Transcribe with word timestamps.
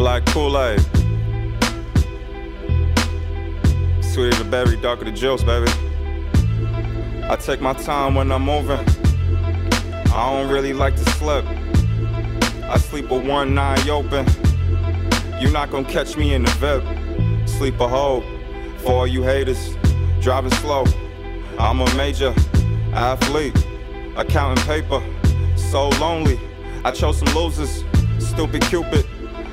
Black 0.00 0.24
Kool-Aid. 0.28 0.80
Sweeter 4.02 4.42
the 4.42 4.48
berry, 4.50 4.80
darker 4.80 5.04
the 5.04 5.12
juice, 5.12 5.44
baby. 5.44 5.70
I 7.28 7.36
take 7.36 7.60
my 7.60 7.74
time 7.74 8.14
when 8.14 8.32
I'm 8.32 8.40
moving. 8.40 8.78
I 8.78 10.30
don't 10.30 10.50
really 10.50 10.72
like 10.72 10.96
to 10.96 11.04
slip. 11.10 11.44
I 11.44 12.78
sleep 12.78 13.10
with 13.10 13.26
one 13.26 13.58
eye 13.58 13.90
open. 13.90 14.26
You're 15.38 15.52
not 15.52 15.70
gonna 15.70 15.86
catch 15.86 16.16
me 16.16 16.32
in 16.32 16.44
the 16.44 16.50
VIP. 16.52 17.46
Sleep 17.46 17.78
a 17.78 17.86
hole 17.86 18.22
for 18.78 18.92
all 18.92 19.06
you 19.06 19.22
haters. 19.22 19.76
Driving 20.22 20.52
slow. 20.52 20.86
I'm 21.58 21.78
a 21.82 21.94
major 21.94 22.34
athlete. 22.94 23.54
Accounting 24.16 24.64
paper. 24.64 25.02
So 25.56 25.90
lonely. 26.00 26.40
I 26.86 26.90
chose 26.90 27.18
some 27.18 27.34
losers. 27.34 27.84
Stupid 28.18 28.62
Cupid. 28.62 29.06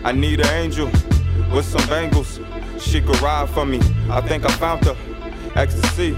I 0.03 0.11
need 0.11 0.39
an 0.39 0.47
angel 0.47 0.89
with 1.51 1.65
some 1.65 1.85
bangles. 1.87 2.39
She 2.79 3.01
could 3.01 3.19
ride 3.21 3.49
for 3.49 3.65
me. 3.65 3.79
I 4.09 4.21
think 4.21 4.45
I 4.45 4.51
found 4.51 4.85
her. 4.85 4.95
Ecstasy. 5.55 6.17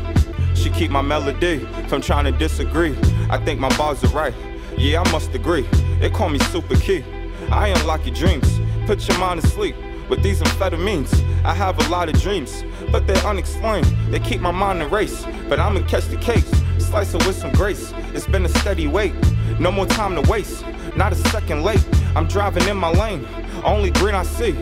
She 0.53 0.69
keep 0.69 0.91
my 0.91 1.01
melody 1.01 1.59
from 1.87 2.01
trying 2.01 2.25
to 2.25 2.31
disagree. 2.31 2.95
I 3.29 3.37
think 3.43 3.59
my 3.59 3.75
bars 3.77 4.03
are 4.03 4.07
right. 4.07 4.33
Yeah, 4.77 5.01
I 5.01 5.11
must 5.11 5.33
agree. 5.33 5.67
They 5.99 6.09
call 6.09 6.29
me 6.29 6.39
Super 6.39 6.75
Key. 6.75 7.03
I 7.51 7.69
unlock 7.69 8.05
your 8.05 8.15
dreams. 8.15 8.59
Put 8.85 9.07
your 9.07 9.17
mind 9.17 9.41
to 9.41 9.47
sleep 9.47 9.75
with 10.09 10.21
these 10.23 10.41
amphetamines. 10.41 11.13
I 11.43 11.53
have 11.53 11.79
a 11.85 11.89
lot 11.89 12.09
of 12.09 12.21
dreams, 12.21 12.63
but 12.91 13.07
they're 13.07 13.25
unexplained. 13.25 13.85
They 14.09 14.19
keep 14.19 14.41
my 14.41 14.51
mind 14.51 14.81
in 14.81 14.89
race, 14.89 15.25
but 15.47 15.59
I'ma 15.59 15.81
catch 15.87 16.07
the 16.07 16.17
case. 16.17 16.49
Slice 16.79 17.13
it 17.13 17.25
with 17.25 17.35
some 17.35 17.51
grace. 17.51 17.93
It's 18.13 18.27
been 18.27 18.45
a 18.45 18.49
steady 18.49 18.87
wait. 18.87 19.13
No 19.59 19.71
more 19.71 19.85
time 19.85 20.15
to 20.15 20.29
waste. 20.29 20.65
Not 20.95 21.13
a 21.13 21.15
second 21.15 21.63
late. 21.63 21.85
I'm 22.15 22.27
driving 22.27 22.67
in 22.67 22.77
my 22.77 22.91
lane. 22.91 23.27
Only 23.63 23.91
green 23.91 24.15
I 24.15 24.23
see. 24.23 24.53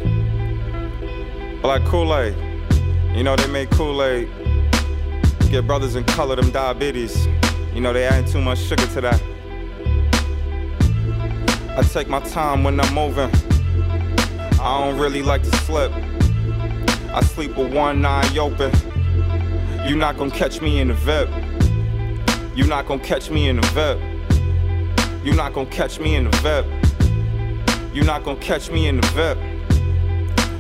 Black 1.61 1.83
Kool-Aid. 1.85 2.35
You 3.15 3.23
know 3.23 3.35
they 3.35 3.47
make 3.47 3.69
Kool-Aid 3.71 4.29
Get 5.49 5.65
brothers 5.65 5.95
in 5.95 6.03
color 6.03 6.35
them 6.35 6.51
diabetes. 6.51 7.25
You 7.73 7.79
know, 7.79 7.93
they 7.93 8.03
add 8.03 8.27
too 8.27 8.41
much 8.41 8.59
sugar 8.59 8.85
to 8.87 9.01
that. 9.01 9.21
I 11.77 11.83
take 11.83 12.09
my 12.09 12.19
time 12.19 12.65
when 12.65 12.77
I'm 12.81 12.93
moving. 12.93 13.31
I 14.59 14.83
don't 14.83 14.99
really 14.99 15.23
like 15.23 15.43
to 15.43 15.55
slip. 15.59 15.93
I 17.13 17.21
sleep 17.21 17.55
with 17.55 17.73
one 17.73 18.05
eye 18.05 18.37
open. 18.37 18.73
You 19.87 19.95
not 19.95 20.17
gonna 20.17 20.31
catch 20.31 20.59
me 20.61 20.81
in 20.81 20.89
the 20.89 20.95
VIP. 20.95 21.29
You 22.57 22.67
not 22.67 22.85
gonna 22.85 23.01
catch 23.01 23.29
me 23.29 23.47
in 23.47 23.61
the 23.61 23.67
VIP. 23.67 25.25
You 25.25 25.33
not 25.33 25.53
gonna 25.53 25.69
catch 25.69 25.97
me 25.97 26.15
in 26.15 26.29
the 26.29 26.37
VIP. 26.37 26.86
You 27.97 28.03
not 28.03 28.23
gonna 28.23 28.39
catch 28.39 28.69
me 28.69 28.87
in 28.87 29.01
the 29.01 29.07
VIP. 29.07 29.39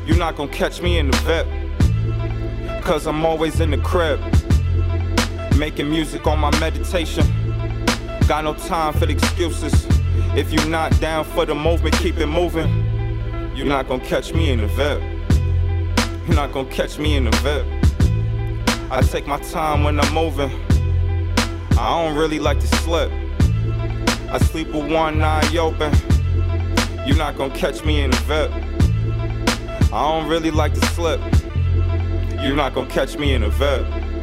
You're 0.07 0.17
not 0.17 0.35
gonna 0.35 0.51
catch 0.51 0.81
me 0.81 0.97
in 0.97 1.11
the 1.11 1.17
VIP. 1.17 2.83
Cause 2.83 3.05
I'm 3.05 3.23
always 3.23 3.59
in 3.59 3.69
the 3.69 3.77
crib. 3.77 4.19
Making 5.55 5.87
music 5.87 6.25
on 6.25 6.39
my 6.39 6.49
meditation. 6.59 7.23
Got 8.27 8.45
no 8.45 8.55
time 8.55 8.93
for 8.93 9.05
the 9.05 9.11
excuses. 9.11 9.85
If 10.35 10.51
you're 10.51 10.65
not 10.65 10.99
down 10.99 11.25
for 11.25 11.45
the 11.45 11.53
movement, 11.53 11.95
keep 11.97 12.17
it 12.17 12.25
moving. 12.25 12.69
You're 13.55 13.67
not 13.67 13.87
gonna 13.87 14.03
catch 14.03 14.33
me 14.33 14.49
in 14.49 14.61
the 14.61 14.67
VIP. 14.69 15.03
You're 16.25 16.35
not 16.35 16.51
gonna 16.51 16.71
catch 16.71 16.97
me 16.97 17.17
in 17.17 17.25
the 17.25 17.37
VIP. 17.43 18.91
I 18.91 19.01
take 19.03 19.27
my 19.27 19.39
time 19.41 19.83
when 19.83 19.99
I'm 19.99 20.11
moving. 20.11 20.49
I 21.77 22.03
don't 22.03 22.17
really 22.17 22.39
like 22.39 22.59
to 22.61 22.67
slip. 22.77 23.11
I 24.27 24.39
sleep 24.39 24.69
with 24.69 24.91
one 24.91 25.21
eye 25.21 25.55
open. 25.55 25.93
You're 27.07 27.15
not 27.15 27.37
gonna 27.37 27.55
catch 27.55 27.85
me 27.85 28.01
in 28.01 28.11
the 28.11 28.17
VIP. 28.17 28.51
I 29.93 30.11
don't 30.11 30.27
really 30.27 30.51
like 30.51 30.73
to 30.73 30.85
slip. 30.87 31.21
You're 32.43 32.57
not 32.57 32.75
gonna 32.75 32.89
catch 32.89 33.17
me 33.17 33.33
in 33.33 33.43
the 33.43 33.49
VIP. 33.49 34.16